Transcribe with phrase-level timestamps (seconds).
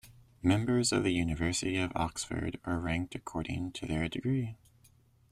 [0.41, 4.55] Members of the University of Oxford are ranked according to their degree.